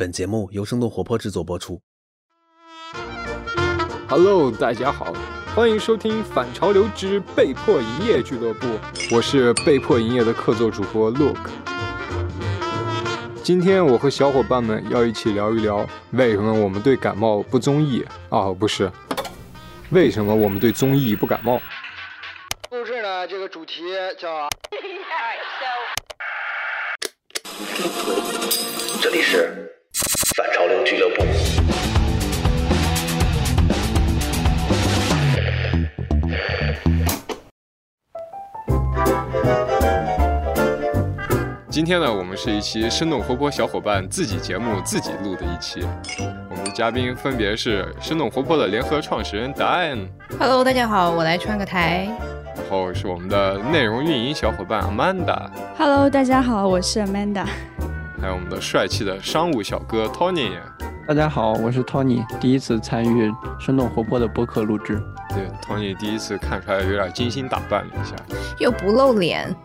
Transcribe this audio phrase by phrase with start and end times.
[0.00, 1.78] 本节目由生动活泼制作播出。
[4.08, 5.12] Hello，大家好，
[5.54, 8.66] 欢迎收听《反潮流之被迫营业俱乐部》，
[9.14, 11.36] 我是被迫营业的客座主播 Look。
[13.44, 18.50] 今天我和小伙伴们要一起聊一聊，为什么我们对感冒不综艺啊？
[18.54, 18.90] 不是，
[19.90, 21.60] 为什么我们对综艺不感冒？
[22.70, 23.82] 录制呢，这个主题
[24.18, 24.48] 叫
[29.02, 29.70] 这里是
[30.40, 31.22] 反潮流俱乐部。
[41.68, 45.86] 今天呢，我们是一期生动活泼小伙伴自己节目自己录的一期。
[46.48, 52.08] 我们的嘉宾分别是生动活泼的联合创始人 Dan，Hello，大家好，我来串个台。
[52.56, 57.44] 然后是我们的内容运营小伙伴 Amanda，Hello，大家好，我是 Amanda。
[58.20, 60.50] 还有我们的帅气的商务小哥 Tony。
[61.08, 65.02] 大家好，我是 Tony，第一次参与生动活泼的播客录制。
[65.30, 68.14] 对，Tony 第一次看出来有点精心打扮了一下，
[68.58, 69.56] 又不露脸，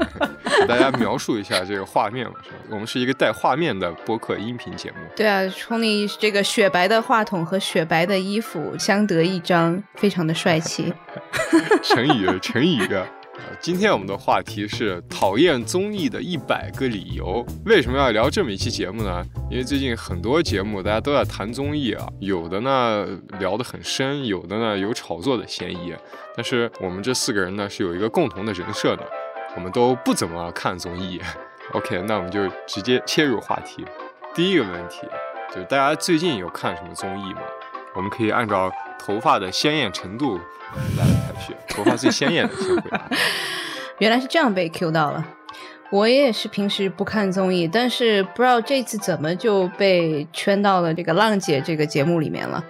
[0.60, 2.56] 给大家描述一下这个画面嘛，是吧？
[2.70, 4.96] 我们是一个带画面的播客音频节目。
[5.16, 10.92] 对啊，，Tony 这个雪白的话筒和雪白的衣服相得益彰，非常的帅气。
[11.82, 13.06] 成语，成语啊！
[13.60, 17.44] 今天我们的话题是讨厌综艺的一百个理由。
[17.66, 19.20] 为什么要聊这么一期节目呢？
[19.50, 23.04] 因为最近很多节目大家都在谈综艺啊，有的呢
[23.40, 25.92] 聊得很深，有的呢有炒作的嫌疑。
[26.36, 29.02] 但是我们这四个人呢是有一个共同的人设的，
[29.56, 31.20] 我们都不怎么看综艺。
[31.74, 33.84] OK，那我们就直接切入话题。
[34.34, 35.00] 第一个问题
[35.50, 37.40] 就是大家最近有看什么综艺吗？
[37.96, 40.38] 我们可以按照头发的鲜艳程度
[40.96, 41.04] 来
[41.68, 43.08] 头发最鲜艳的先回答。
[43.98, 45.26] 原来是这样被 Q 到了。
[45.90, 52.62] 我也是平时不看综艺，但是不知道这次怎么就被圈到了这个浪姐这个节目里面了。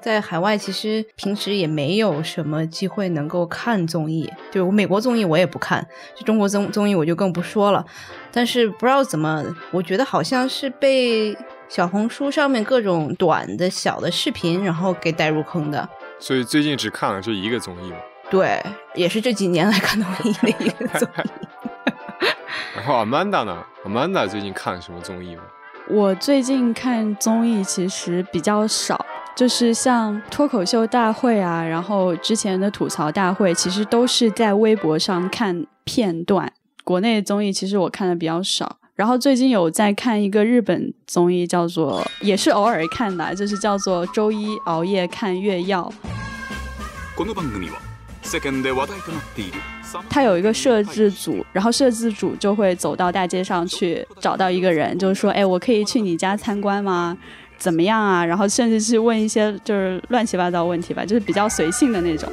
[0.00, 7.84] 在海外其实平时也没有什么机会能够看综艺，就美国综艺我也不看，就中国综综艺我就更不说了。
[8.32, 11.36] 但是不知道怎么，我觉得好像是被
[11.74, 15.88] 小红书上面各种短的小的视频，然后给带入坑的。
[16.20, 17.96] 所以最近只看了这一个综艺吗。
[18.30, 18.62] 对，
[18.94, 21.30] 也是这几年来看的唯一的一个综艺。
[22.76, 25.42] 然后 Amanda 呢？Amanda 最近看什么综艺吗？
[25.88, 36.52] 我最近看综艺其实比较少，就是像脱口秀大会啊，然后之前的吐槽大会，其实都是在微博上看片段。
[36.84, 38.76] 国内的综艺其实我看的比较少。
[38.94, 45.91] 然后最近有在看一个日本综艺，叫做也是偶尔看的，就是叫做周一熬夜看月曜。
[47.15, 47.79] この番組は
[48.23, 49.59] 世間で話題となっている
[50.07, 57.17] 他有一个摄制组，然后摄制组就会走到大街上去找到一个人，就是说，哎，我可以去你家参观吗？
[57.57, 58.23] 怎么样啊？
[58.23, 62.31] 然后甚至是问一些就是乱七八糟问题吧，就是比较随性的那种。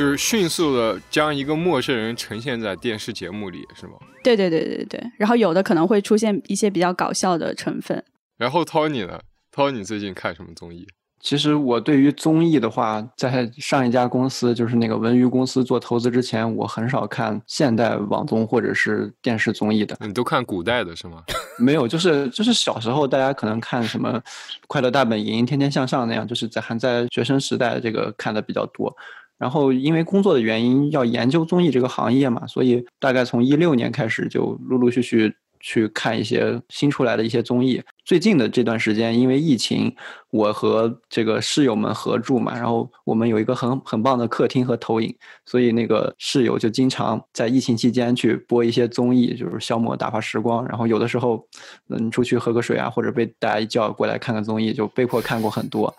[0.00, 3.92] 就是迅速的将一个陌生人呈现在电视节目里，是吗？
[4.24, 8.02] 对对对对对，然后有的可能会出现一些比较搞笑的成分。
[8.38, 9.20] 然后 Tony 呢
[9.54, 10.86] ？Tony 最近看什么综艺？
[11.20, 19.94] 其实我对于综艺的话，在上一家公司，就是那个文娱公司做投资之前，我很少看现代网综或者是电视综艺的。
[20.00, 21.22] 你都看古代的是吗？
[21.60, 24.18] 没有，就是就是小时候大家可能看什么
[24.66, 28.96] 《快乐大本营》《天天向上》那样，就是在还在学生时代这个看的比较多。
[29.40, 37.82] 然后因为工作的原因要研究综艺这个行业嘛，所以大概从一六年开始就陆陆续续去看一些新出来的一些综艺。
[38.04, 39.94] 最近的这段时间，因为疫情，
[40.30, 45.14] 我和这个室友们合住嘛，然后我们有一个很很棒的客厅和投影，
[45.46, 50.66] 所以那个室友就经常在疫情期间去播一些综艺，就是消磨打发时光。
[50.66, 51.42] 然后有的时候，
[51.88, 55.94] 嗯，出去喝个水啊，或者被大家一叫过来看看综艺，就被迫看过很多。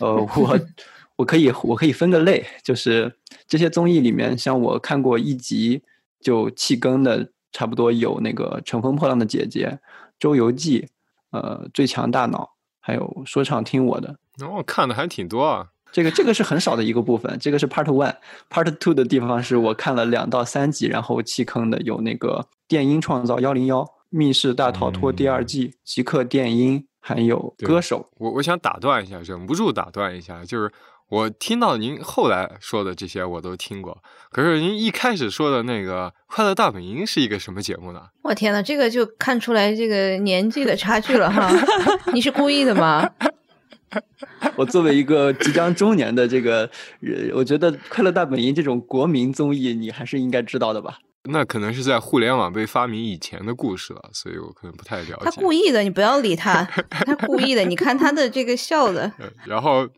[0.00, 0.58] 呃，我
[1.16, 3.14] 我可以我可以分个类，就是
[3.46, 5.82] 这些综艺里面，像我看过一集
[6.20, 9.66] 就弃更的，差不多有那个《乘风破浪的姐姐》
[10.18, 10.80] 《周游记》。
[11.30, 12.48] 呃，最强大脑，
[12.78, 15.66] 还有说唱听我的，哦，看的还挺多啊。
[15.90, 28.08] 这个这个是很少的一个部分，这个是 Part One，Part Two 的地方是我看了两到三集，然后弃坑的有那个电音创造幺零幺、密室大逃脱第二季、极客电音，还有歌手。
[28.16, 30.72] 我我想打断一下，忍不住打断一下，就是
[31.10, 38.04] 我听到您后来说的这些我都听过，可是您一开始说的那个《快乐大本营》是一个什么节目呢？
[38.22, 41.52] 我天呐，这个就看出来这个年纪的差距了哈！
[42.14, 43.06] 你是故意的吗？
[44.56, 46.68] 我作为一个即将中年的这个
[47.00, 50.98] 人，我觉得《快乐大本营》这种国民综艺，你还是应该知道的吧？
[51.24, 55.24] 那可能是在互联网被发明以前的故事了，所以我可能不太了解。
[55.24, 57.64] 他故意的，你不要理他，他故意的。
[57.64, 59.88] 你看他的这个笑的， 呃然后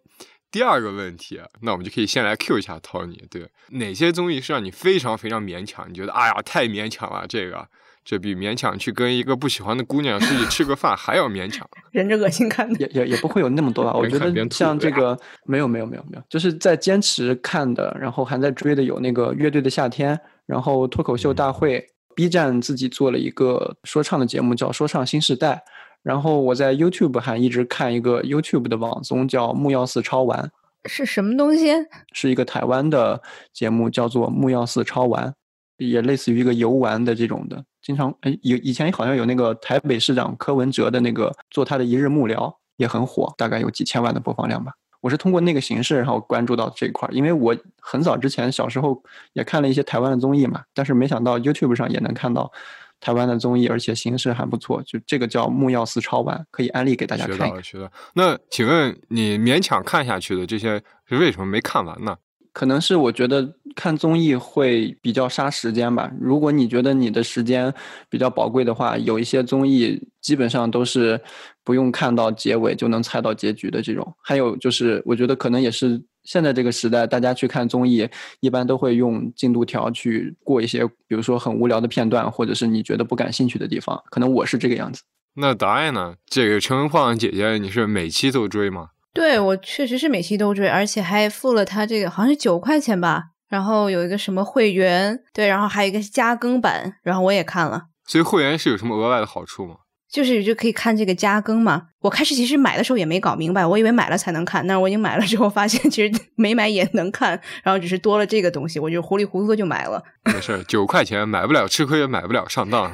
[0.50, 5.86] 第二个问题，啊那我们就可以先来 Q 一下 Tony，对，哪些综艺是让你非常非常勉强？
[5.90, 7.68] 你觉得哎呀太勉强了，这个
[8.08, 11.68] 这比勉强去跟一个不喜欢的姑娘出去吃个饭还要勉强。
[11.90, 12.78] 忍着恶心看的。
[12.78, 13.92] 也也也不会有那么多吧。
[13.92, 25.64] 我觉得像这个没有没有没有没有，就是在坚持看的，然后还在追的有那个乐队的夏天，然后脱口秀大会，B 站自己做了一个说唱的节目叫说唱新时代，
[26.04, 30.52] 然后我在 YouTube 还一直看一个 YouTube 的网综叫木曜四超玩，
[30.88, 31.72] 是什么东西？
[32.12, 33.20] 是一个台湾的
[33.52, 35.34] 节目，叫做木曜四超玩，
[35.78, 37.64] 也类似于一个游玩的这种的。
[37.82, 44.72] 经常哎，有以前好像有那个台北市长柯文哲的那个做他的一日幕僚，也很火，大概有几千万的播放量吧。
[45.00, 49.00] 我是通过那个形式，然后关注到这一块儿，因为我很早之前小时候
[49.34, 52.50] 也看了一些台湾的综艺嘛，但是没想到 YouTube 上也能看到
[52.98, 54.82] 台湾的综艺，而且形式还不错。
[54.82, 57.62] 就这个叫木曜四超玩，可以安利给大家看一看学到了，。
[57.62, 57.92] 学到了。
[58.14, 62.16] 那请问你勉强看下去的这些是为什么没看完呢？
[62.56, 66.10] 可能是我觉得看综艺会比较杀时间吧。
[66.18, 67.70] 如果你觉得你的时间
[68.08, 71.20] 比较宝贵的话，有一些综艺基本上都是
[71.62, 74.10] 不用看到结尾就能猜到结局的这种。
[74.22, 78.08] 还有就是，我觉得可能也是现在这个时代，大家去看综艺
[78.40, 84.02] 一般都会用进度条去过一些，比如说很无聊的片段，或者是你觉得不感兴趣的地方。
[84.08, 85.02] 可能我是这个样子。
[85.34, 86.14] 那答案呢？
[86.24, 88.88] 这个乘风破浪姐姐，你是每期都追吗？
[89.16, 97.86] 对我确实是每期都追，而且还付了他这个好像是九块钱吧，然后有一个什么会员，对，然后还有一个加更版，然后我也看了。
[98.04, 99.76] 所以会员是有什么额外的好处吗？
[100.08, 101.88] 就是就可以看这个加更嘛。
[102.00, 107.30] 我开始其实买的时候也没搞明白，我以为买了才能看，但是我已经买了之后发现其实 没买也能看，
[107.64, 110.02] 然后只是多了这个东西，我就糊里糊涂的就买了。
[110.24, 112.92] 没事儿，九块钱买不了吃亏，也买不了上当。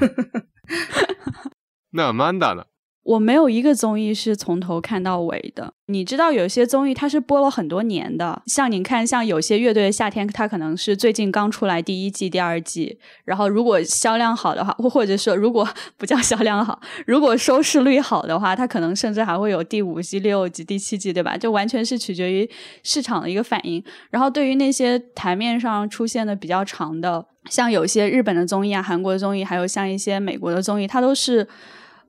[1.92, 2.64] 那 Amanda 呢？
[3.04, 5.74] 我没有一个综艺是从头看到尾的。
[5.86, 21.36] 你知道有些综艺它是播了很多年的，像你看，像有些乐队的夏天，它可能是最近刚出来第一季、第二季，然后如果销量好的话，或或者说如果不叫销量好，如果收视率好的话，它可能甚至还会有第五季、六季、第七季，对吧？
[21.36, 22.48] 就完全是取决于
[22.84, 23.82] 市场的一个反应。
[24.10, 31.46] 然后对于那些台面上出现的比较长的，像有些日本的综艺啊、韩国的综艺，还有像一些美国的综艺，它都是。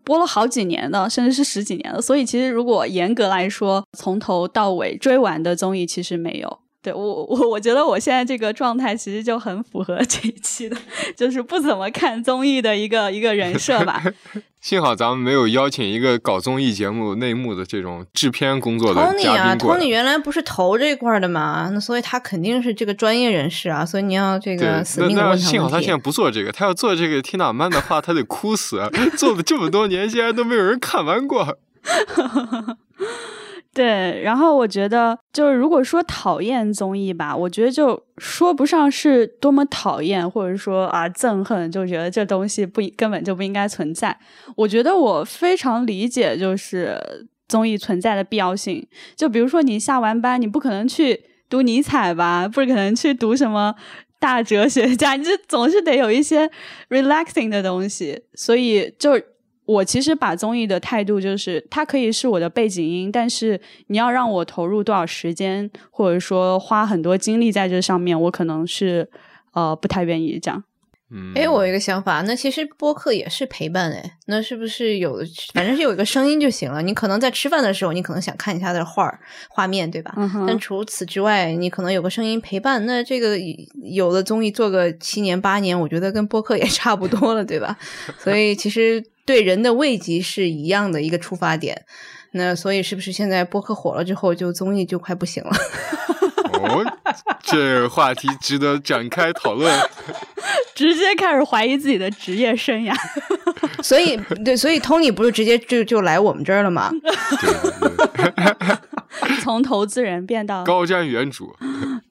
[0.04, 6.60] 播了好几年的，甚至是十几年了，所以其实如果严格来说，从头到尾追完的综艺其实没有。
[6.84, 10.76] 对我我我觉得我现在这个状态其实就很符合这一期的，
[11.16, 14.04] 就是不怎么看综艺的一个一个人设吧。
[14.60, 19.82] 幸好咱们没有邀请一个搞综艺节目内幕的这种制片工作的 Tony 啊嘉宾过来。
[19.82, 25.06] ，Tony 原来不是投这块儿的嘛，那所以他肯定是这个专业人士啊，所以你要这，个死
[25.38, 25.98] 幸好他现在。
[25.98, 28.90] 不做这个，他要做这个听大曼的话，他得哭死。
[29.18, 31.58] 做了这么多年，竟然都没有人看完过。
[33.74, 44.16] 对，然后我觉得就是如果说讨厌综艺吧，我觉得就说不上是多么讨厌，或者说啊憎恨，就觉得这东西不根本就不应该存在。
[44.56, 48.88] 我觉得我非常理解，就是综艺存在的必要性。
[49.16, 53.74] 就比如说你下完班，你不可能去读尼采吧，不可能去读什么。
[54.20, 56.50] 大哲学家，你就总是得有一些
[56.88, 59.20] relaxing 的东西，所以就
[59.66, 69.10] 我其实把综艺的态度就是，它可以是我的背景音，但是你要让我投入多少时间，或者说花很多精力在这上面，我可能是
[69.54, 70.64] 呃不太愿意这样。
[71.16, 75.20] 嗯，哎，我有一个想法，那其实播客也是陪伴哎，那是不是有，
[75.54, 76.82] 反正是有一个声音就行了？
[76.82, 80.14] 你可能在吃饭的时候，你可能想看一下的画儿画面，对吧？
[80.18, 83.38] 嗯但除此之外，你可能有个声音陪伴，那这个
[83.84, 87.78] 有的综艺做个七年八年，我觉得跟播客也 差不多了，对吧？
[88.18, 91.86] 所以其实对人的慰藉是一样的一个出发点。
[92.36, 95.52] 那所以是不是现在播客火了之后，就综艺就快不行了？
[96.64, 96.84] 哦，
[97.42, 99.72] 这话题值得展开讨论。
[100.74, 102.94] 直接开始怀疑自己的职业生涯。
[103.84, 106.90] 所以对，所以 Tony 不是直接就就来我们这儿了吗？
[107.00, 111.54] 对对对，从投资人变到高瞻远瞩，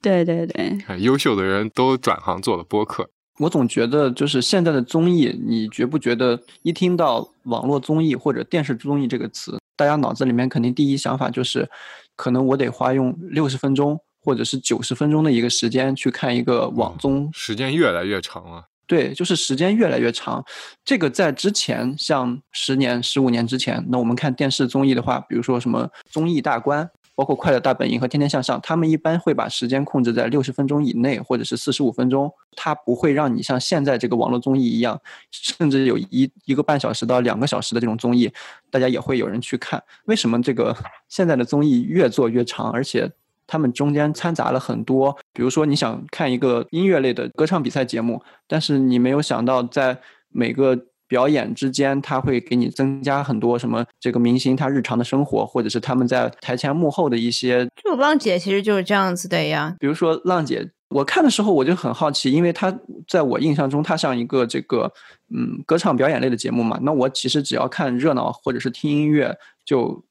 [0.00, 3.08] 对对对，看优秀的人都转行做了播客。
[3.38, 11.68] 我总觉得，就是现在的综艺，你觉不觉得一听到网络综艺或者电视综艺这个词，大家脑子里面肯定第一想法就是，
[12.14, 18.64] 可能我得花用六十分钟或者是九十分钟的一个时间去看一个网综时间越来越长了。
[18.86, 20.44] 对，就是时间越来越长。
[20.84, 32.30] 这个在之前，像十年、十五年之前，那我们看电视综艺的话，比如说什么综艺大观，包括《快乐大本营》和《天天向上》，他们一般会把时间控制在六十分钟以内，或者是四十五分钟。
[32.54, 35.00] 它不会让你像现在这个网络综艺一样，
[35.30, 38.30] 甚至有一一个半小时到两个小时的这种综艺，
[38.70, 39.82] 大家也会有人去看。
[40.04, 40.76] 为什么这个
[41.08, 43.10] 现在的综艺越做越长，而且
[43.46, 59.76] 他们中间掺杂了很多，比如说你想看一个音乐类的歌唱比赛节目，但是你没有想到在每个表演之间，他会给你增加很多什么这个明星他日常的生活，或者是他们在台前幕后的一些，就浪姐其实就是这样子的呀。
[59.78, 62.74] 比如说浪姐，我看的时候我就很好奇，因为她
[63.06, 64.90] 在我印象中，她像一个这个
[65.34, 70.02] 嗯歌唱表演类的节目嘛，那我其实只要看热闹或者是听音乐，就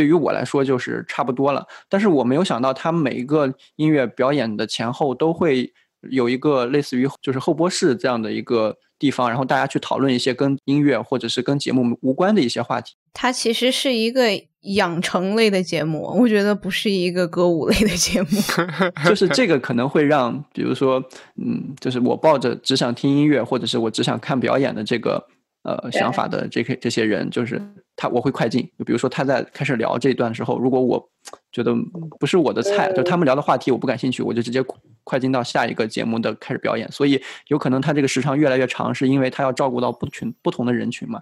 [0.00, 1.66] 对于我来说就是差不多了。
[1.86, 5.70] 但是我没有想到，他每一个音乐表演的前后都会
[6.10, 12.94] 有一个类似于就是后播室这样的一个地方，然后大家去讨论一些跟音乐或者是跟节目无关的一些话题。
[13.12, 14.22] 它其实是一个
[14.62, 18.28] 养成类的节目，我觉得不是一个歌舞类的节目。
[19.04, 21.04] 就是这个可能会让，比如说，
[21.36, 25.26] 嗯，就是我抱着只想听音乐或者是我只想看表演的这个
[25.62, 27.60] 呃想法的这个这些人，就是
[27.96, 28.62] 他我会快进。
[28.78, 31.10] 就比如说他在开始聊这一段的时候，如果我
[31.52, 31.74] 觉得
[32.18, 34.64] 不是我的菜，就他们聊的话题我不感兴趣，我就直接
[35.04, 36.90] 快进到下一个节目的开始表演。
[36.90, 41.20] 所以有可能他这个时长越来越长，是因为他要照顾到不群不同的人群嘛。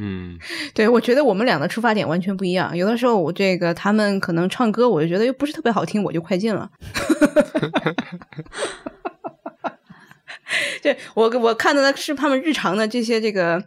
[0.00, 0.38] 嗯，
[0.72, 2.76] 对，我觉得我们俩的出发点完全不一样。
[2.76, 6.70] 有的时候我这个他们可能唱歌，我就觉得又不是特别好听，我就快进了。
[10.82, 13.62] 对我我看到的是他们日常的这些这个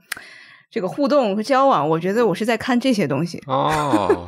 [0.70, 3.42] 这个互动和交往，我觉得我是在看这些东西。
[3.48, 4.25] 哦，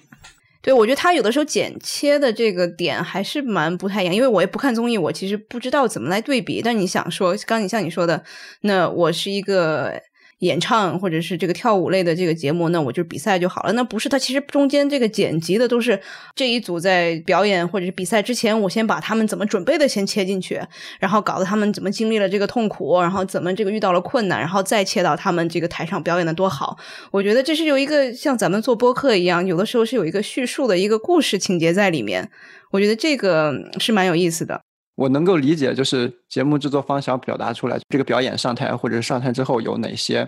[0.62, 6.60] 对，我觉得他有的时候剪切的这个点还是蛮不太一样，因为我也不看综艺，我其实不知道怎么来对比。
[6.60, 8.24] 但你想说，刚你像你说的，
[8.62, 10.00] 那我是一个
[10.40, 13.72] 演唱或者是这个跳舞类的这个节目，那我就比赛就好了。
[13.72, 15.98] 那不是，它其实中间这个剪辑的都是
[16.34, 20.60] 这一组在表演或者是比赛之前，我先把他们怎么准备的先切进去，
[21.00, 26.76] 然后搞得他们怎么经历了这个痛苦，然后怎么这个遇到了困难，然后再切到他们这个台上表演的多好。
[27.10, 32.30] 我觉得这是有一个像咱们做播客一样，有的时候是有一个叙述的一个故事情节在里面。
[32.72, 34.65] 我觉得这个是蛮有意思的。
[34.96, 40.26] 我能够理解，就是节目制作方想表达出来，这个表演上台或者上台之后有哪些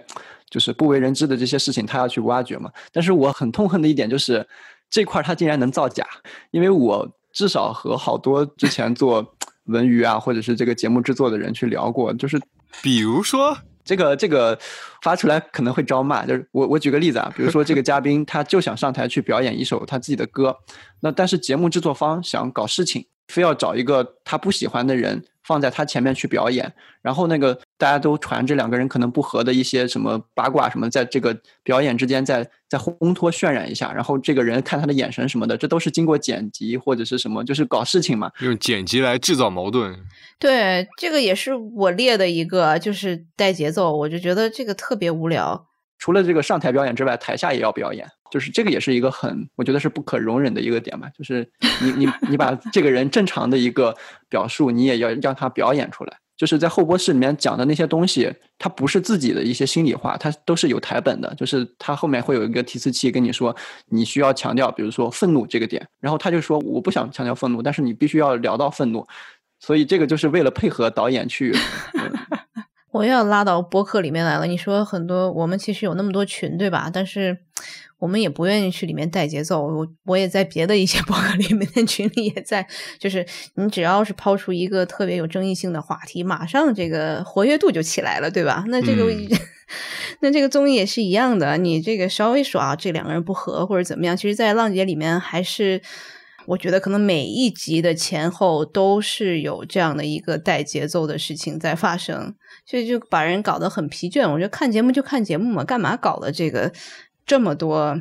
[0.51, 2.71] 就是不为人知的这些事情，他要去挖掘嘛。
[2.93, 4.47] 但是我很痛恨的一点就是
[4.91, 6.07] 这块他竟然能造假，
[6.51, 9.35] 因为我至少和好多之前做
[9.65, 12.39] 文娱啊或者是这个节目制作的人去聊过，就是
[12.83, 13.57] 比如说，
[13.87, 14.59] 这个这个
[15.03, 16.27] 发出来可能会招骂。
[16.27, 20.55] 就是我我举个例子啊，比如说这个嘉宾他就想上台去表演一首他自己的歌，
[21.01, 23.07] 那但是节目制作方想搞事情。
[23.29, 26.71] 非要找一个他不喜欢的人放在他前面去表演，
[27.01, 38.31] 然后那个大家都传这两个人可能不和的一些什么八卦什么，在这个表演之间再再烘托渲染一下，然后这个人看他的眼神什么的，这都是经过剪辑或者是什么，就是搞事情嘛。
[38.41, 39.99] 用剪辑来制造矛盾。
[40.39, 45.67] 对，这个也是我列的一个，就是带节奏，我就觉得这个特别无聊。
[45.99, 51.09] 除了这个上台表演之外，台下也要表演，就是这个也是一个很，我觉得是不可容忍的一个点吧。
[51.17, 51.49] 就是
[51.83, 53.95] 你你你把这个人正常的一个
[54.29, 56.19] 表述，你也要让他表演出来。
[56.37, 61.35] 就是在后播室里面讲的那些东西，他不是自己的一些心里话，他都是有台本的。
[61.35, 63.55] 就是他后面会有一个提词器跟你说，
[63.89, 69.05] 你需要强调，比如说愤怒这个点，然后他就说我不想强调愤怒，但是你必须要聊到愤怒，
[69.59, 71.53] 所以这个就是为了配合导演去。
[72.93, 74.47] 我又要拉到播客里面来了。
[74.47, 76.89] 你说很多，我们其实有那么多群，对吧？
[76.93, 77.37] 但是
[77.99, 79.63] 我们也不愿意去里面带节奏。
[79.67, 82.67] 我我也在别的一些 博客里面的群里也在，
[82.99, 83.27] 就是
[83.57, 88.65] 你只要是抛出一个特别有争议性的话题，马上这个活跃度就起来了，对吧？
[88.69, 89.05] 那这个
[90.21, 95.83] 那这个综艺也是一样的，你这个稍微说啊，这两个人不和或者怎么样，其实，在浪姐里面还是。
[96.47, 104.27] 我觉得可能每一集的前后都是有这样的一个带节奏的事情在发生，所以就把人搞得很疲倦。
[104.27, 106.73] 我觉得看节目就看节目嘛，干嘛搞了这个
[107.29, 108.01] 这么多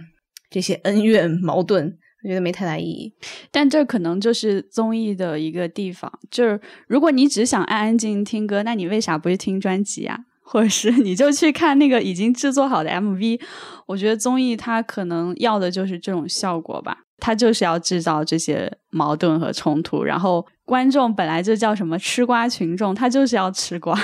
[0.49, 1.97] 这些恩怨矛盾？
[2.23, 3.13] 我觉得没太大意义。
[3.51, 10.17] 但这可能就是综艺的一个地方，就是如果你只想安安静静听歌，那你为啥不去听专辑啊？
[10.41, 13.39] 或者是你就去看那个已经制作好的 MV？
[13.85, 16.99] 我觉得综艺它可能要的就是这种效果吧。
[17.19, 23.99] 它就是要制造这些矛盾和冲突，然后观众本来就叫什么吃瓜群众，他就是要吃瓜。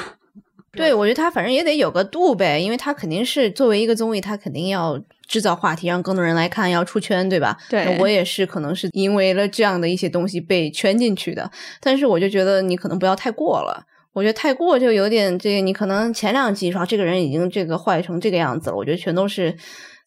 [0.72, 7.58] 对，我觉得他反正也得有个度呗，因为他肯定是作为一个综艺，他肯定要制造话题，让更多人来看，要出圈，对吧？
[7.70, 11.50] 对，我也是可能是因为了这样的一些东西被圈进去的，
[11.80, 19.56] 但是我就觉得你可能不要太过了，我觉得太过就有点这个，你可能前两集说这个人已经这个坏成这个样子了，我觉得全都是。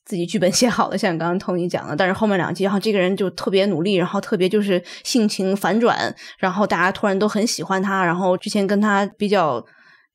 [0.09, 9.67] 自己剧本写好的，像刚刚 Tony 讲的，但是后面两集，然后这个人就特别努力，然后特别就是性情反转，然后大家突然都很喜欢他，然后之前跟他比较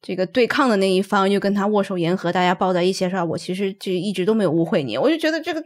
[0.02, 5.64] 这个对抗的那一方又跟他握手言和，大家抱在一起说，我其实就一直都没有误会你，我就觉得这个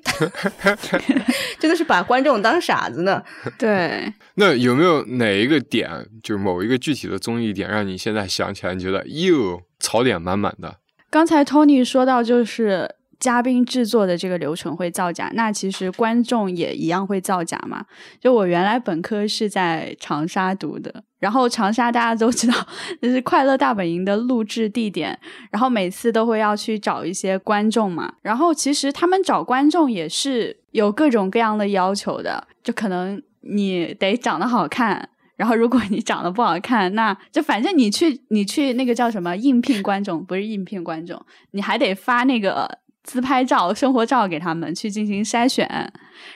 [1.57, 3.23] 真的是把观众当傻子呢。
[3.57, 5.89] 对，那有没有哪一个点，
[6.21, 10.79] 就是某一个具体的综艺点，让你现在想起来，你觉得哟槽点满满的？
[11.09, 12.95] 刚才 Tony 说到就是。
[13.25, 17.83] 嘉宾制作的这个流程会造假，那其实观众也一样会造假嘛？
[18.19, 22.53] 就我原来本科是在长沙读的，然后长沙大家都知道
[23.01, 28.13] 这是《快乐大本营》的录制地点，然后每次都会要去找一些观众嘛。
[28.21, 35.09] 然后其实他们找观众也是有各种各样的要求的，就可能你得长得好看。
[35.35, 42.79] 然后，如果你长得不好看，那就反正你去你去那个叫什么应聘观众，不是应聘观众，你还得发那个。
[43.05, 45.65] 自拍照、生活照给他们去进行筛选，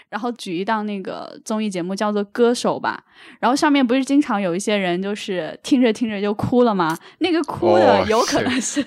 [0.09, 3.03] 然后举一档那个综艺节目叫做《歌手》吧，
[3.39, 6.95] 然后上面不是经常有一些人就是听着听着就哭了吗？
[7.17, 8.85] 那个哭的有可能是，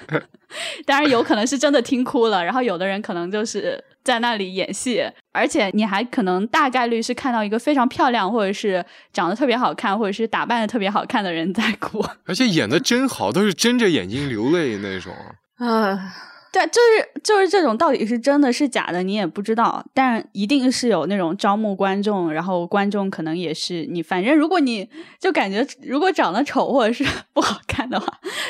[0.84, 8.84] 当然有可能是真的听哭了，然后有的人可能就是在那里演戏，而且你还可能大概率是看到一个非常漂亮或者是
[9.14, 15.14] 长得特别好看或者是打扮的特别好看的人在哭， 而且演的真好，都是睁着眼睛流泪那种
[15.56, 16.12] 啊。
[16.50, 19.84] 对，就是就是这种，到底是真的是假的，你也不知道。
[19.92, 24.02] 但一定是有那种招募观众，然后观众可能也是你。
[24.02, 24.88] 反正如果你
[25.20, 28.06] 就感觉如果长得丑或者是 不好看的话，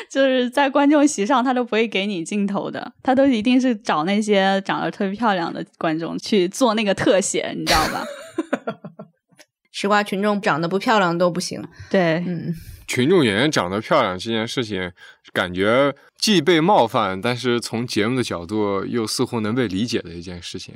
[0.09, 8.05] 就是在观众席上他都不会给你镜头的，他都一定是找那些长得特别漂亮的观众去做那个特写，你知道吧？
[9.73, 11.61] 吃瓜群众长得不漂亮都不行。
[11.89, 12.55] 对，嗯。
[12.89, 14.91] 群众演员长得漂亮这件事情，
[15.31, 20.73] 感觉既被冒犯，但是从节目的角度又似乎能被理解的一件事情。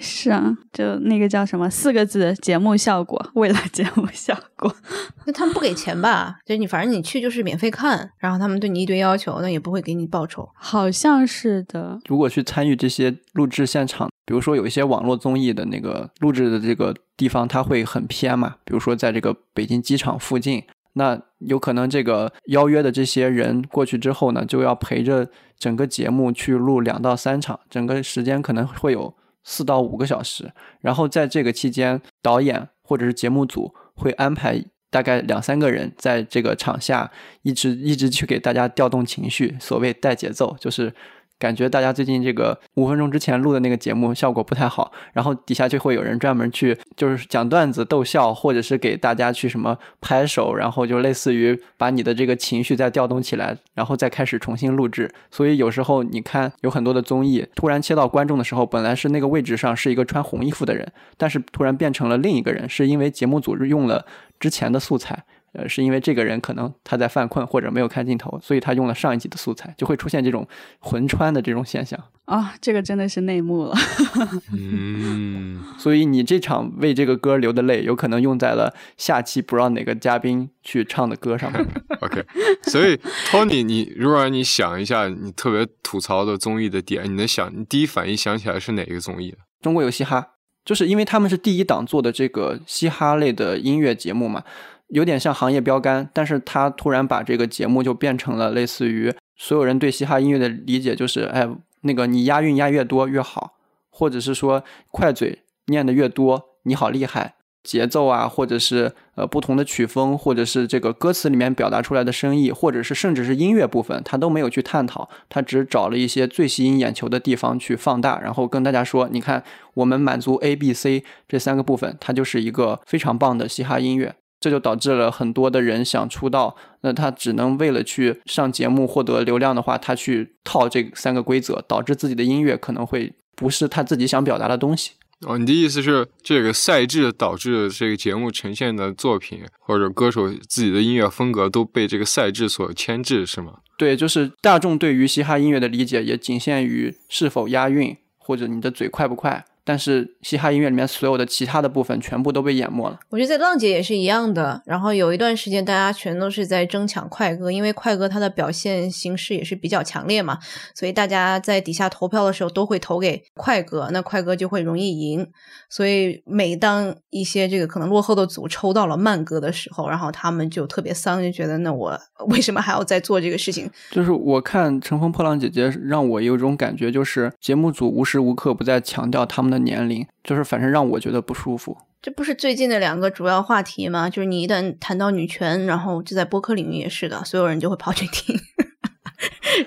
[0.00, 4.74] 是啊，就那个叫什么四个字节目效果，为了节目效果。
[5.24, 6.36] 那他们不给钱吧？
[6.44, 10.50] 就你反正你去就是免费看，然后他们对你一堆要求，那也不会给你报酬。
[10.56, 12.00] 好像是的。
[12.08, 20.64] 如果去参与这些录制现场，比如说有一些网络综艺的那个录制的这个地方，它会很偏嘛，比如说在这个北京机场附近。
[20.94, 30.52] 那有可能这个邀约的这些人过去之后呢，就要陪着整个节目去录两到三场，整个时间可能会有四到五个小时。
[30.80, 37.10] 然后在这个期间，导演或者是节目组会安排大概两三个人在这个场下
[37.42, 40.92] 一直一直去给大家调动情绪，所谓带节奏，就是。
[41.40, 55.10] 感觉大家最近这个五分钟之前录的那个节目效果不太好，然后底下就会有人专门去就是讲段子逗笑，或者是给大家去什么拍手，然后就类似于把你的这个情绪再调动起来，然后再开始重新录制。
[55.30, 64.04] 所以有时候你看有很多的综艺，突然切到观众的时候，本来是那个位置上是一个穿红衣服的人，但是突然变成了另一个人，是因为节目组用了
[64.38, 65.24] 之前的素材。
[65.52, 70.46] 呃，是因为这个人可能他在犯困或者没有看镜头，所以他用了上一集的素材，就会出现这种
[70.78, 72.54] 魂穿的这种现象啊。
[72.60, 73.74] 这个真的是内幕了。
[74.56, 81.66] 嗯，所以你这场为这个歌流的泪，有可能用在了下期不让哪个嘉宾去唱的歌上面。
[82.00, 82.24] OK，
[82.62, 89.34] 所以 Tony，你如果让你想一下你特别吐槽的综艺的点，你能想你第一反应想起来是哪个综艺？
[89.60, 90.34] 中国有嘻哈，
[90.64, 94.44] 就是因为他们是第一档做的这个嘻哈类的音乐节目嘛。
[94.90, 101.48] 有点像行业标杆，但是他突然把这个节目就变成了类似于所有人对嘻哈音乐的理解，就是哎，
[101.82, 103.54] 那个你押韵押越多越好，
[103.90, 124.16] 或者是说快嘴念的越多你好厉害，节奏啊，或者是呃不同的曲风，或者是这个歌词里面表达出来的深意，或者是甚至是音乐部分，他都没有去探讨，他只找了一些最吸引眼球的地方去放大，然后跟大家说，你看我们满足 A、B、C 这三个部分，它就是一个非常棒的嘻哈音乐。
[124.40, 134.92] 这就导致了很多的人想出道，那他只能为了去上节目获得流量的话，他去套这三个规则，导致自己的音乐可能会不是他自己想表达的东西。
[135.26, 143.58] 哦，你的意思是这个赛制导致这个节目呈现的作品或者歌手自己的音乐风格都被这个赛制所牵制，是吗？
[143.76, 152.98] 对，就是大众对于嘻哈音乐的理解也仅限于是否押韵或者你的嘴快不快，但是嘻哈音乐里面所有的其他的部分全部都被淹没了。
[153.10, 154.62] 我觉得在浪姐也是一样的。
[154.66, 160.38] 然后有一段时间，大家全都是在争抢快歌，因为快歌它的表现形式也是比较强烈嘛，
[160.74, 165.26] 所以大家在底下投票的时候都会投给快歌，那快歌就会容易赢。
[165.68, 173.70] 所以每当一些这个可能落后的组抽到了慢歌的时候，然后他们就特别丧，就觉得那我 为什么还要再做这个事情？
[173.90, 181.76] 就是我看《乘风破浪姐姐》，让我有一种感觉，就是节目组无时无刻不在强调他们的年龄，就是反正让我觉得不舒服。
[182.00, 184.08] 这不是最近的两个主要话题吗？
[184.08, 188.38] 就是你一旦谈到女权，然后就在播客领域也是的，所有人就会跑去听。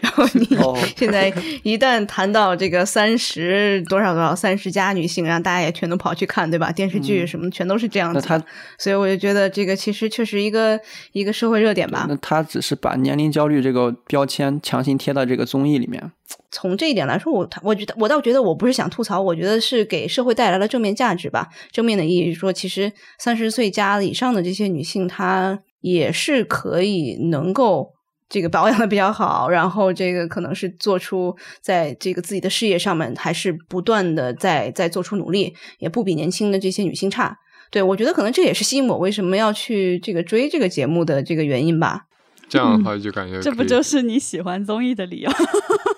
[0.02, 6.72] 然后你哦 现在一旦谈到这个三十多少多少三十加女性，然后大家也全都跑去看，对吧？
[6.72, 8.28] 电视剧什么全都是这样子的。
[8.30, 8.46] 那他
[8.78, 10.80] 所以我就觉得这个其实确实一个
[11.12, 12.15] 一个社会热点吧那。
[12.17, 16.12] 他只是把年龄焦虑这个标签强行贴到这个综艺里面。
[16.52, 21.50] 从这一点来说，我我觉得我倒觉得我不是想吐槽，我觉得是给社会带来了正面价值吧。
[21.72, 27.93] 正面的意义是说，其实三十岁加以上的这些女性，她也是可以能够。
[28.34, 37.38] 这个保养的比较好，然后这个可能是做出在这个自己的事业上面，还是不断的在在做出努力，也不比年轻的这些女性差。
[37.69, 42.06] 对我觉得可能这也是吸引我为什么要去这个追这个节目的这个原因吧。
[42.50, 45.32] 这样的话就感觉这不就是你喜欢综艺的理由？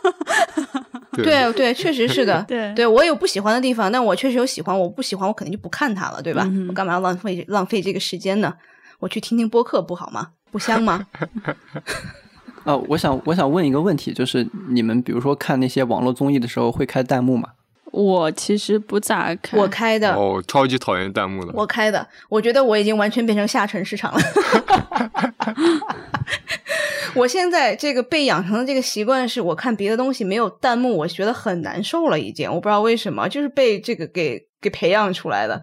[1.15, 2.43] 对对对，确实是的。
[2.47, 6.43] 对对我有不喜欢的地方，但我确实有喜欢，我不喜欢我肯定就不看它了，对吧？
[6.51, 8.53] 嗯我干嘛要浪费浪费这个时间呢？
[8.99, 10.31] 我去听听播客不好吗？
[10.51, 11.05] 不香吗？
[12.65, 17.49] 啊，我想我想问一个问题，就是你们比如说看那些网络综艺的时候会开弹幕吗？
[17.91, 21.53] 我其实不咋开，我开的，哦，超级讨厌弹幕的。
[21.53, 24.19] 我开的，我觉得我已经完全变成下沉市场了。
[27.15, 32.19] 我现在这个被养成的这个习惯是，我看别的东西没有弹幕，我觉得很难受了。
[32.19, 35.61] 已经，我不知道为什么，就是被这个给给培养出来的。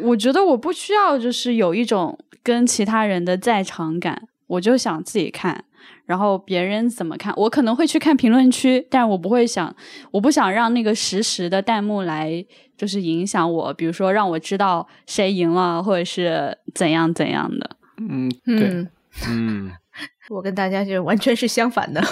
[0.00, 5.65] 我觉得我不需要，就是有一种跟其他人的在场感，我就想自己看。
[6.06, 9.74] 然后别人怎么看，我可能会去看评论区，但我不会想，
[10.10, 12.44] 我不想让那个实时的弹幕来
[12.76, 17.70] 就是影响我，比如说让我知道谁赢了，或者是怎样怎样的。
[17.98, 18.90] 嗯，对，嗯，
[19.28, 19.72] 嗯，
[20.30, 22.02] 我跟大家就完全是相反的。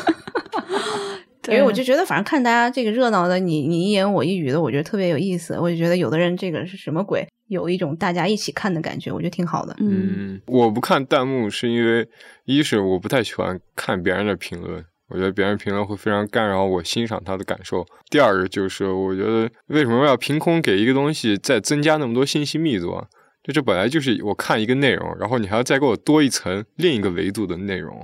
[1.49, 5.59] 因为我就觉得，反正看大家这个热闹的，你你一言我一语的，我觉得特别有意思。
[5.61, 9.75] 我就觉得有的人这个是什么鬼，有一种大家一起看的感觉，我觉得挺好的。
[9.79, 12.07] 嗯，嗯，我不看弹幕是因为，
[12.45, 17.87] 一是我不太喜欢看别人的评论，我觉得别人评论会非常干扰我欣赏他的感受。
[18.11, 23.07] 第二个就是，我觉得为什么要凭空给一个东西再增加那么多信息密度啊？
[23.43, 28.01] 就这本来就是我看一个内容，然后你还要再给我多一层另一个维度的内容。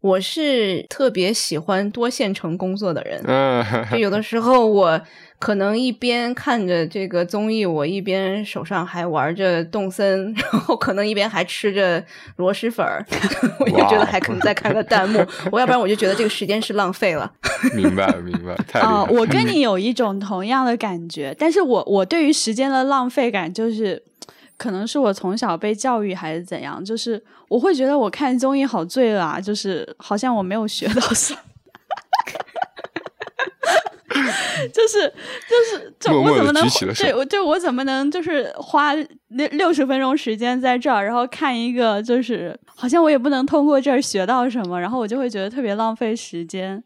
[0.00, 5.00] 我是特别喜欢多线程工作的人，嗯，就有的时候我
[5.40, 12.02] 可能一边看着这个综艺，我一边手上还玩着动森， 然后可能一边还吃着
[12.36, 13.04] 螺蛳粉儿，
[13.58, 15.18] 我就觉得还可能再看个弹幕，
[15.50, 17.32] 我要不然我就觉得这个时间是浪费了。
[17.74, 19.08] 明白明白，太啊、了。
[19.10, 24.00] 我跟你有一种同样的感觉，但是我我对于时间的浪费感，就是
[24.58, 31.40] 可能是我从小被教育还是怎样，就是我会觉得我看综艺好醉了啊，就是好像我没有学到什么。
[34.74, 35.08] 就 是
[35.48, 38.92] 就是，就默默地我怎么能对我就我怎么能就是花
[39.28, 46.82] 六六十分钟时间在这儿，然后看一个就是好像我也不能通过这儿学到什么，然后我就会觉得特别浪费时间。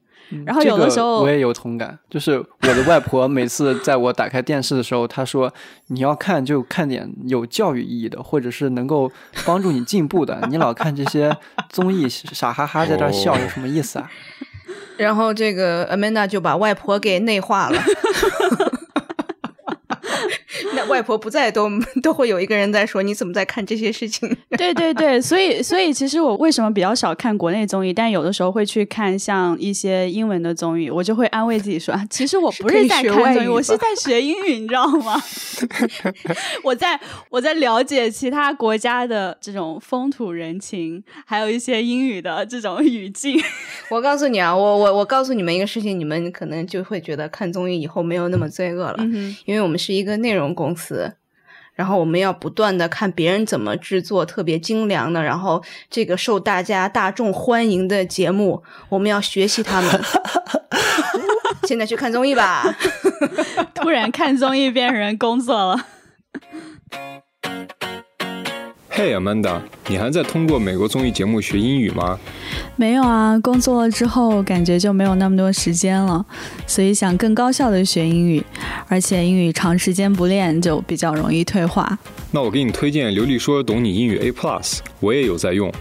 [0.46, 5.52] 然后有的时候这个我也有同感，就是我的外婆每次在我打开电视的时候，她说
[5.88, 9.10] 你要看就看点有教育意义的，或者是能够
[9.44, 10.40] 帮助你进步的。
[10.50, 11.36] 你老看这些
[11.68, 14.10] 综艺傻哈哈在这儿笑，哦有什么意思啊？
[14.98, 17.82] 然后这个 Amanda 就把外婆给内化了。
[20.82, 21.70] 那外婆不在都
[22.02, 24.28] 都会有一个人在说你怎么在看这些事情？
[24.50, 35.20] 对对对，所以所以其实我为什么比较少看国内综艺，但有的时候会去看像一些英文的综艺，我就会安慰自己说，啊其实我不是在看综艺，我是在学英语，你知道吗？
[36.62, 36.98] 我在
[37.30, 43.40] 我在了解其他国家的这种风土人情，还有一些英语的这种语境。
[43.90, 49.04] 我告诉你啊，我我我告诉你们一个事情，你们可能就会觉得看综艺以后没有那么罪恶了，
[49.44, 51.16] 因为我们是一个内容公词。
[51.74, 60.00] 然后我们要不断的看别人怎么制作特别精良的，然后这个受大家大众欢迎的节目，我们要学习他们。
[61.64, 62.62] 现在去看综艺吧。
[63.74, 65.86] 突然看综艺变成工作了。
[68.94, 72.18] 嘿，Amanda，你还在通过美国综艺节目学英语吗？
[72.76, 76.22] 没有啊，工作了之后感觉就没有那么多时间了，
[76.66, 78.44] 所以想更高效的学英语，
[78.88, 81.98] 而且英语长时间不练就比较容易退化。
[82.32, 85.72] 那我给你推荐流利说懂你英语 A Plus，我也有在用。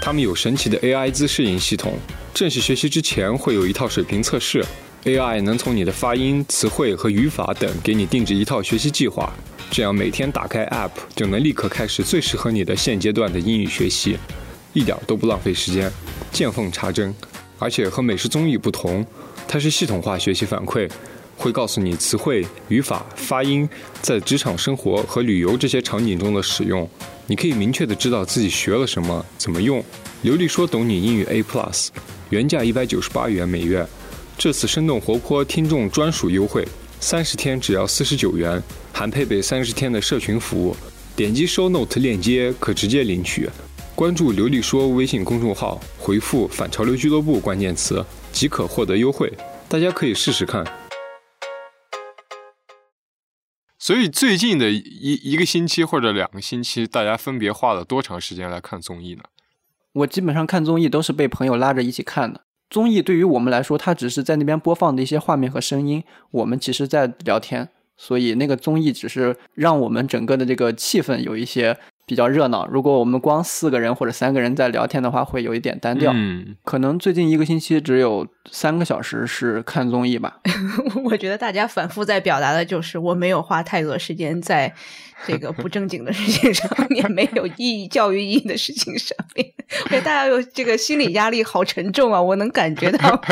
[0.00, 1.94] 他们有神奇的 AI 自适应系统，
[2.32, 4.64] 正式学习之前会有一套水平测试
[5.06, 9.32] ，AI 能从你的发音、词汇和语法等给你定制一套学习计划。
[9.72, 14.18] 这样每天打开 App 就能立刻开始最适合你的现阶段的英语学习，
[14.74, 15.90] 一点都不浪费时间，
[16.30, 17.14] 见缝插针。
[17.58, 19.02] 而且和美式综艺不同，
[19.48, 20.86] 它是系统化学习反馈，
[21.38, 23.66] 会告诉你词汇、语法、发音
[24.02, 26.86] 在职场生活和旅游这些场景中的使用。
[27.26, 29.82] 你可以明确的知道自己学了什么，怎么用。
[30.20, 31.88] 流利说懂你英语 A Plus，
[32.28, 33.86] 原价一百九十八元每月，
[34.36, 36.68] 这次生动活泼听众专属优惠。
[37.02, 38.62] 三十天只要四十九元，
[38.92, 40.76] 还配备三十天的社群服务。
[41.16, 43.50] 点击 Show Note 链接可直接领取。
[43.96, 49.32] 关注“刘丽说”微信公众号，回复“反潮流俱乐部”关键词即可获得优惠。
[49.68, 50.64] 大家可以试试看。
[53.80, 59.24] 所以最近的一一个星期或者两个星期，大家分别花了多长时间来看综艺呢？
[59.92, 62.42] 我基本上看综艺都是被朋友拉着一起看的。
[62.72, 72.66] 综艺对于我们来说，它只是在那边播放的一些画面和声音，我们其实在聊天，所以那个综艺只是让我们整个的这个气氛有一些比较热闹。
[72.66, 76.12] 如果我们光四个人或者三个人在聊天的话，会有一点单调。
[76.14, 80.40] 嗯，可能最近一个星期只有三个小时是看综艺吧。
[81.04, 84.74] 我觉得大家反复在表达的就是我没有花太多时间在
[85.26, 89.52] 这个不正经的事情上面， 没有意义、教育意义的事情上面。
[89.84, 93.20] 我觉得大家有这个心理压力好沉重啊，我能感觉到。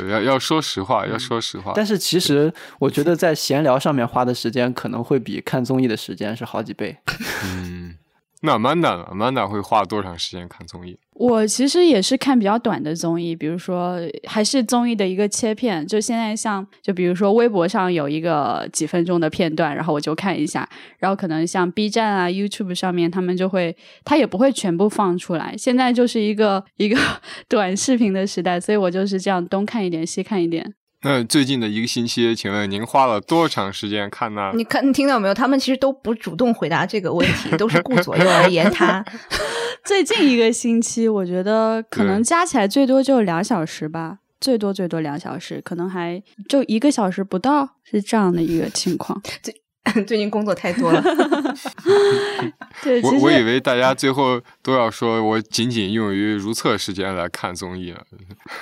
[0.00, 1.72] 对，要要说实话，要说实话。
[1.74, 6.96] 但是其实我觉得在闲聊上面花的时间可能会比看综艺的时间是好几倍。
[7.44, 7.96] 嗯，
[8.44, 10.98] 那 Amanda？Amanda 会花多长时间看综艺？
[11.14, 25.54] 我其实也是看比较短的综艺，比如说还是综艺的一个切片，就现在像就比如说微博上有一个几分钟的片段，然后我就看一下，然后可能像 B 站啊、YouTube 上面他们就会，他也不会全部放出来。
[25.56, 26.98] 现在就是一个一个
[27.48, 30.74] 短视频的时代，所以我就是这样东看一点，西看一点。
[31.04, 34.52] 那最近的一个星期，请问您花了多长时间看呢？
[34.54, 35.34] 你看，你听到没有？
[35.34, 39.04] 他们其实都不主动回答这个问题，都是顾左右而言他。
[39.84, 49.20] 最近一个星期，我觉得可能加起来最多就两小时吧，最多最多两小时，可能还就一个小时不到，是这样的一个情况。
[50.06, 51.02] 最近工作太多了，
[52.82, 57.98] 对，我我以为大家最后都要说我仅仅用于如厕时间来看综艺了。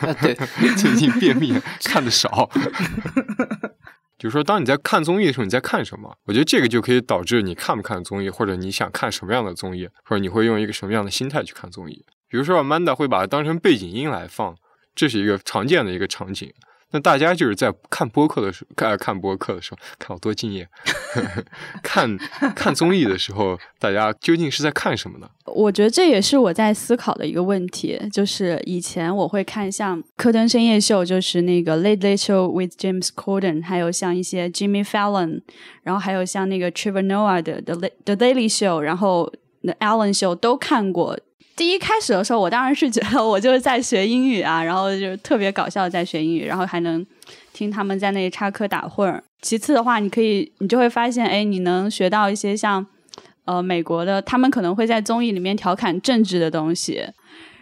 [0.00, 0.34] 啊，对，
[0.76, 1.54] 最近便秘
[1.84, 2.48] 看的少。
[4.18, 6.14] 就是说，当你在看综艺的时候，你在看什么？
[6.24, 12.04] 我觉得这个就可以导致你看不看综艺，或者你想看什么样的综艺，或者你会用一个什么样的心态去看综艺。
[12.28, 14.54] 比如说，Amanda 会把它当成背景音来放，
[14.94, 16.52] 这是一个常见的一个场景。
[16.92, 20.68] 那大家就是在看播客的时候，看看播客的时候，看我多敬业。
[21.82, 22.18] 看
[22.54, 25.28] 看综艺的时候，大家究竟是在看什么呢？
[25.46, 35.42] 我觉得这也是我在思考的一个问题，就是以前我会看像科登深夜秀，就是那个 Late Late Show with James Corden，还有像一些 Jimmy Fallon，
[35.82, 41.18] 然后还有像那个 Trevor Noah 的 The The Daily Show，然后 The Ellen Show 都看过。
[41.60, 47.04] 第一开始的时候，我当然是觉得我就是在学英语啊，然后就特别搞笑在学英语，然后还能
[47.52, 49.20] 听他们在那里插科打诨。
[49.42, 52.86] 其次的话，你可以你就会发现，哎，你能学到一些像
[53.44, 57.04] 呃美国的，他们可能会在综艺里面调侃政治的东西。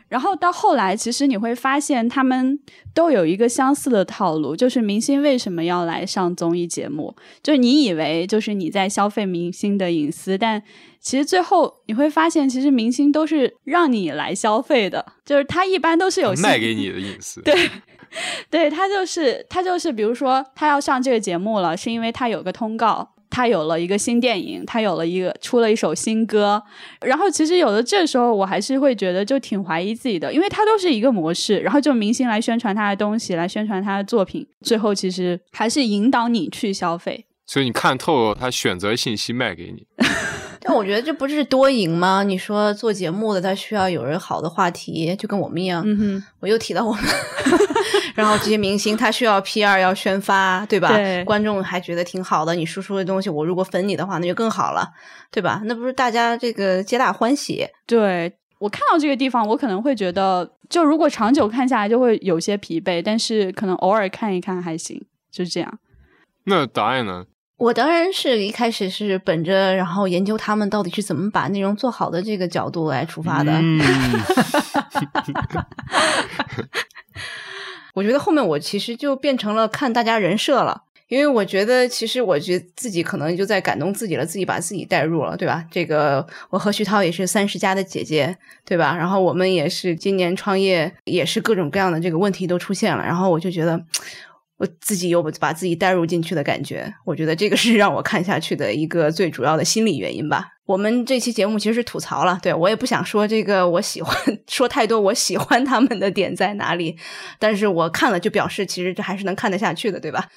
[0.09, 2.59] 然后到后来，其实你会发现他们
[2.95, 7.15] 都有一个相似的套路，就是明星为什么要来上综艺节目？
[7.43, 10.63] 就是你以为就是你在消费明星的隐私，但
[11.01, 17.41] 其实最后你会发现，其实明星都是让你来消费的，就是他一般都是有卖给你的隐私。
[17.45, 17.71] 对，
[18.51, 26.63] 对他就是他就是，比如说他要上这个节目了，是因为他有个通告，他有了一个新电影，他有了一个出了一首新歌，
[27.01, 37.27] 然后其实有的这时候我还是会觉得就挺怀疑自己的，因为他都是一个模式，然后就明星来宣传他的东西，来宣传他的作品，最后其实还是引导你去消费。
[37.47, 39.87] 所以你看透了他选择信息卖给你。
[40.61, 42.23] 但我觉得这不是多赢吗？
[42.23, 45.83] 你说做节目的他需要有人好的话题，就跟我们一样。
[45.87, 47.05] 嗯哼，我又提到我们，
[48.15, 50.89] 然后这些明星他需要 PR 要宣发，对吧？
[50.95, 54.89] 对观众还觉得挺好的，你输出的东西，我如果粉你的话，那就更好了，
[55.31, 55.63] 对吧？
[55.65, 57.67] 那不是大家这个皆大欢喜？
[57.87, 65.79] 对我看到这个地方，我可能会觉得，就如果长久看下来，就会有些疲惫，但是可能偶尔看一看还行，就是这样。
[66.45, 67.27] 那答案呢？
[67.59, 73.53] 我当然是一开始是本着然后研究他们到底是怎么把内容做好的这个角度来出发的。
[73.53, 73.81] 嗯
[77.95, 85.65] 我觉得后面我其实就变成了看大家人设了，因为我觉得其实我觉得自己可能就在感动自己了，自己把自己带入了，对吧？
[85.69, 88.97] 这个我和徐涛也是三十加的姐姐，对吧？
[88.97, 93.85] 然后我们也是今年创业，也是各种各样的这个问题都出现了，然后我就觉得。
[94.59, 100.49] 我自己有把自己带入进去的感觉，我觉得这个是让我看下去的一个最主要的心理原因吧。
[100.67, 104.15] 我们这期节目其实是吐槽了，对我也不想说这个我喜欢
[104.47, 106.99] 说太多，我喜欢他们的点在哪里，
[107.39, 110.29] 但是我看了就表示其实这还是能看得下去的，对吧？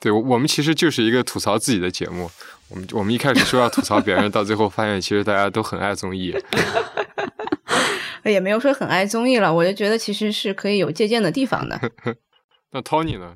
[0.00, 2.30] 对，我们其实就是一个吐槽自己的节目。
[2.70, 6.34] 我们我们一开始说要吐槽别人，到最后发现其实大家都很爱综艺。
[8.24, 11.78] 也没有说很爱综艺了，我就觉得其实是可以有借鉴的地方的。
[12.72, 13.34] 那 Tony 呢？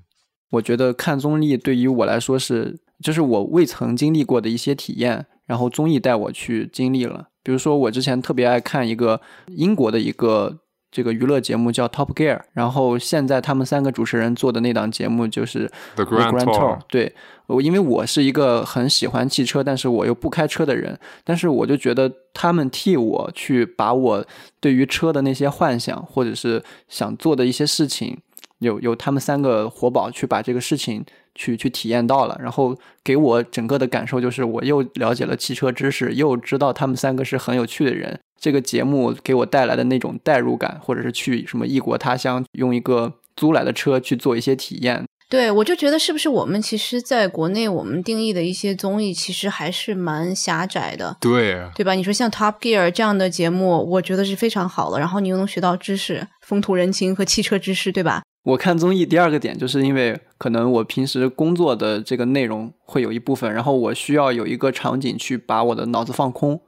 [0.55, 7.29] 我觉得看综艺对于我来说是，就是我未曾经历过的一些体验，然后综艺带我去经历了。
[7.43, 16.79] 比如说，我之前特别爱看一个英国的一个这个娱乐节目叫 Top Gear，然后现在他们三个主持人做的那档节目就是 The Grand Tour。
[16.89, 17.15] 对，
[17.47, 24.25] 我因为我是一个很喜欢汽车，但是我又不开车的人，但是我就觉得他们替我去把我
[24.61, 28.17] 对于车的那些幻想，或者是想做的一些事情。
[28.59, 38.19] 有有他们三个活宝去把这个事情去去体验到了，然后给我整个的感受就是我又了解了汽车知识，又知道他们三个是很有趣的人。
[38.39, 45.05] 这个节目给我带来的那种代入感，或者是去什么异国他乡，用一个租来的车去做一些体验。
[45.35, 51.95] 对，我就觉得是不是我们其实在国内我们定义的一些综艺其实还是蛮狭窄的，对对吧？
[51.95, 58.23] 你说像 Top Gear 这样的节目，我觉得是非常好的，然后你又能学到知识、风土人情和汽车知识，对吧？
[58.45, 66.61] 我看综艺第二个点，就是因为可能我平时工作的这个内容会有一部分，然后我需要有一个场景去把我的脑子放空。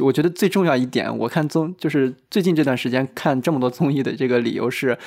[0.00, 4.98] 我觉得最重要一点，我看综就是最近这段时间看这么多综艺的这个理由是，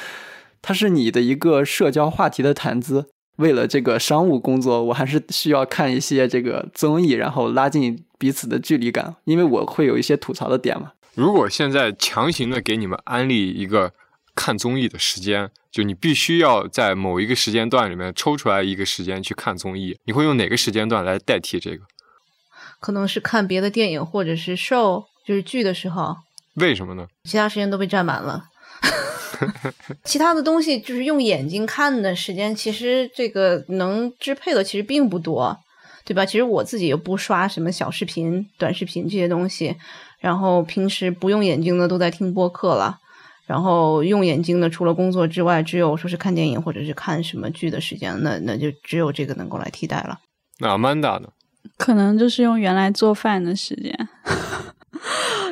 [0.62, 3.10] 它是你的一个社交话题的谈资。
[3.38, 10.93] 为了这个商务工作，我还是需要看一些这个综艺，然后拉近彼此的距离感，因为我会有一些吐槽的点嘛。
[11.15, 13.93] 如果现在强行的给你们安利一个。
[14.39, 19.98] 看综艺的时间，就你必须要在某一个时间段里面抽出来一个时间去看综艺。
[20.06, 21.86] 你会用哪个时间段来代替这个？
[22.80, 26.17] 可能是看别的电影或者是 show，就是剧的时候。
[26.58, 27.08] 为什么呢？
[27.24, 28.43] 其他时间都被占满了。
[30.04, 35.58] 其他的东西就是用眼睛看的时间，其实这个能支配的其实并不多，
[36.06, 36.26] 对吧？
[36.26, 39.76] 其实我自己也不刷什么小视频、短视频这些东西，
[40.19, 43.00] 然后平时不用眼睛的都在听播客了。
[43.45, 50.19] 然后用眼睛的，除了工作之外，只有说是看电影或者是看什么剧的时间，那那就只有这个能够来替代了。
[50.60, 51.30] 那阿曼达呢？
[51.78, 54.10] 可能就是用原来做饭的时间，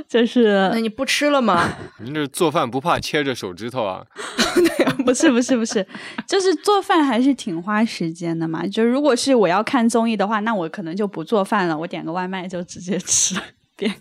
[0.07, 1.73] 就是那你不吃了吗？
[1.99, 4.05] 您这做饭不怕切着手指头啊？
[5.05, 5.85] 不是不是不是，
[6.27, 8.65] 就是做饭还是挺花时间的嘛。
[8.67, 13.35] 就如果是我要看综艺的话，那我可能就不做饭了，我点个外卖就直接吃，
[13.75, 13.93] 边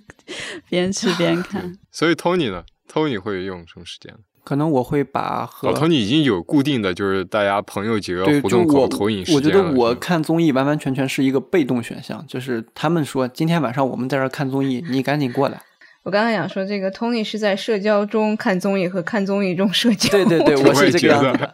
[0.68, 1.76] 边吃边 看。
[1.90, 4.14] 所以 Tony 呢？Tony 会用什么时间？
[4.44, 15.60] 可能我会把和 Tony 已经有固定的就是大家朋友几个互动口投影时间我觉得我看综艺完完全全是一个被动选项，就是他们说今天晚上我们在这看综艺，你赶紧过来。
[16.04, 20.10] 我刚刚想说，这个 Tony 是在社交中看综艺和看综艺中社交。
[20.10, 21.50] 对对对，我是这个样子。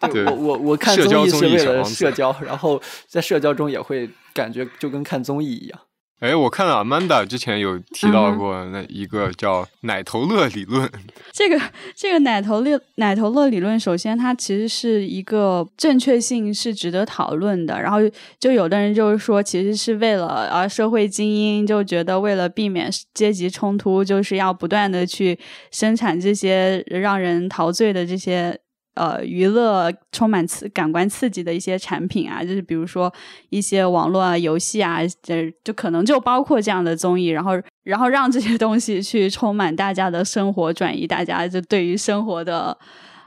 [0.10, 5.78] 对，我我我看综艺是为了社交，然后在社交中也会感觉就跟看综艺一样。
[6.22, 10.88] 哎，我看到 Amanda 之前有提到过那一个叫“奶头乐”理论。
[11.34, 11.60] 这个
[11.96, 17.82] 这个“奶头乐”奶头乐理论，首先它其实是一个正确性是值得讨论的。
[17.82, 17.98] 然后
[18.38, 25.36] 就有的人就是说，其实是为了啊社会精英就觉得为了避免阶级冲突，就是要不断的去
[25.72, 28.56] 生产这些让人陶醉的这些。
[28.94, 33.10] 呃，娱乐充满刺感官刺激的一些产品啊，就是比如说
[33.48, 37.52] 一些网络啊游戏啊，这就可能就包括这样的综艺，然后
[37.84, 42.76] 然后让这些东西去充满大家的生活，转移大家就对于生活的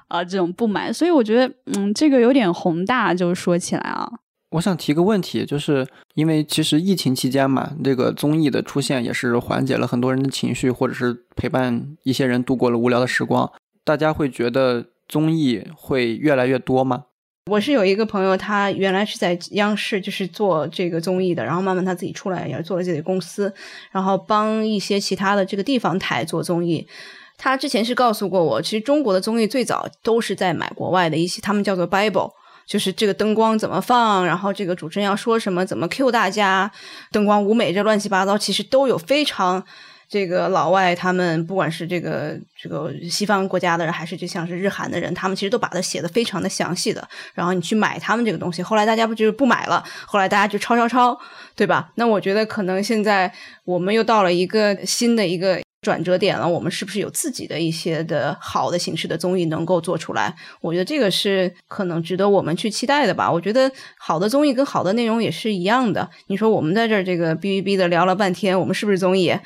[0.08, 0.94] 啊这种不满。
[0.94, 4.08] 所以我觉得，嗯，这个有点宏大，就说起来啊，
[4.52, 13.52] 我想提个问题，就是因为其实疫情期间嘛，这个综艺的出现也是缓解了很多人的情绪，或者是陪伴一些人度过了无聊的时光，
[13.84, 14.86] 大家会觉得。
[15.08, 17.06] 综艺会越来越多吗？
[17.52, 23.54] 我是有一个朋友，他原来是在央视就是做这个综艺的，然后慢慢他自己出来也做了自己的公司，
[23.92, 26.88] 然后帮一些其他的这个地方台做综艺。
[27.38, 32.32] 他之前是告诉过我，其实中国的综艺最早都是在买国外的一些，他们叫做 Bible，
[32.66, 36.72] 就是这个灯光怎么放，然后这个主持人要说什么，怎么 Q 大家，
[37.12, 39.64] 灯光舞美这乱七八糟，其实都有非常。
[40.16, 47.06] 这个老外他们不管是这个这个西方国家的人，还是就像是日韩的人，他们其实都把它写的非常的详细的。
[47.34, 49.84] 然后你去买他们这个东西，后来大家不就是不买了？
[50.06, 51.20] 后来大家就抄抄抄，
[51.54, 51.92] 对吧？
[51.96, 53.30] 那我觉得可能现在
[53.66, 55.65] 我们又到了一个新的一个。
[55.86, 60.36] 转折点了，我们是不是有自己的一些的好的形式的综艺能够做出来？
[60.62, 63.32] 我觉得这个是可能值得我们去期待的吧。
[63.32, 66.10] 我觉得好的综艺跟好的内容也是一样的。
[66.26, 69.32] 你说我们在这儿这个哔哔哔的聊了半天，我们是不是综艺？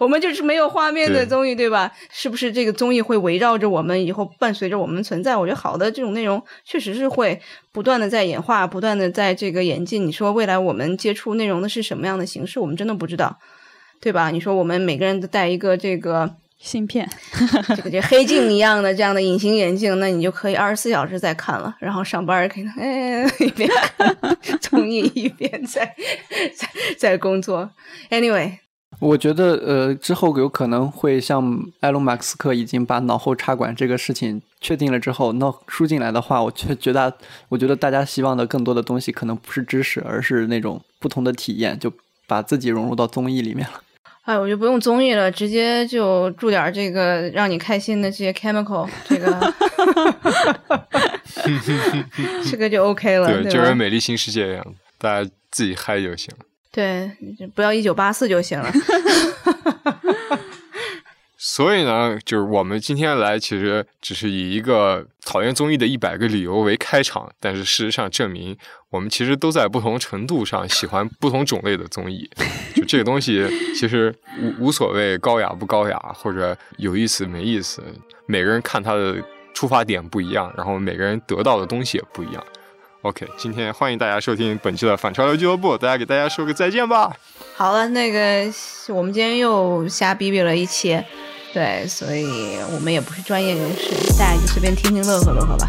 [0.00, 1.92] 我们就是没有画面的综艺，对吧？
[2.10, 5.36] 是不是这个综艺会围绕着我们以后伴随着我们存在？
[5.36, 7.40] 我觉得好的这种内容确实是会
[7.70, 10.06] 不断的在演化，不断的在这个演进。
[10.06, 12.58] 你说未来我们接触内容的是什么样的形式？
[12.58, 13.38] 我们真的不知道。
[14.00, 14.30] 对吧？
[14.30, 17.08] 你说我们每个人都戴一个这个芯片，
[17.76, 21.76] 这个这黑镜一样的这样的隐形眼镜，那你就可以二十四小时在看了。
[21.80, 25.94] 然后上班可以哎一边看综艺一边在
[26.54, 27.70] 在在工作。
[28.10, 28.52] Anyway，
[28.98, 37.14] 我觉得呃之后有可能会像埃隆马斯克已经把脑后插管这个事情确定了之后，那输进来的话，我却觉得
[37.48, 41.90] 我觉得大家希望的更多的东西可能不是知识，而是那种不同的体验，就
[42.26, 43.80] 把自己融入到综艺里面了。
[44.22, 49.54] 哎，我就不用综艺了，直接就注点这个让你开心的这些 chemical， 这个，
[52.48, 53.42] 这个就 OK 了。
[53.42, 54.64] 对，就跟《美丽新世界》一样，
[54.98, 56.44] 大家自己嗨就行了。
[56.70, 57.10] 对，
[57.54, 58.70] 不要一九八四就行了。
[61.60, 68.56] 所以呢，就是我们今天来，其实只是以一个讨厌综艺的一百个理由为开场，但是事实上证明，
[68.88, 72.26] 我们其实都在不同程度上喜欢不同种类的综艺。
[72.74, 73.46] 就这个东西，
[73.76, 77.82] 其实无无所谓高雅不高雅，或者有意思没意思，
[78.24, 82.42] 每个人看他的出发点不一样，然后每个人得到的东西也不一样。
[83.02, 87.14] OK，今天欢迎大家收听本期的反潮流俱乐部，大家给大家说个再见吧。
[87.54, 88.50] 好了，那个
[88.88, 90.98] 我们今天又瞎逼逼了一期。
[91.52, 95.68] 对，所以我们也不是专业人士，大家就随便听听乐呵乐呵吧。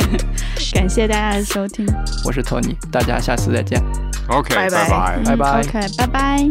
[0.74, 1.86] 感谢大家的收听，
[2.22, 3.82] 我是托尼，大家下次再见。
[4.28, 4.90] OK，拜拜
[5.24, 5.60] 拜拜。
[5.60, 6.44] OK，拜拜。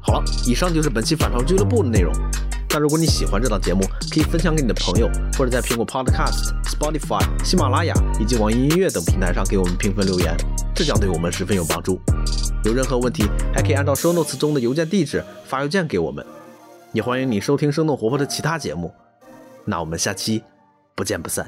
[0.00, 2.10] 好了，以上就是本期反潮俱乐部的内容。
[2.70, 5.06] 那如果你喜欢这档节目，可以分享给你的朋友，
[5.36, 10.34] 或者在苹果 Podcast、Spotify、喜马拉雅以及网易音乐等平台上给我们评分留言，
[10.74, 12.00] 这将对我们十分有帮助。
[12.64, 13.24] 有任何问题，
[13.54, 16.24] 还可以按照 Show Notes 中的邮件地址发邮件给我们。
[16.96, 18.90] 也欢迎你收听生动活泼的其他节目，
[19.66, 20.42] 那我们下期
[20.94, 21.46] 不见不散。